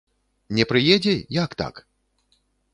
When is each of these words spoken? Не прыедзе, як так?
Не 0.59 0.65
прыедзе, 0.71 1.13
як 1.43 1.51
так? 1.63 1.75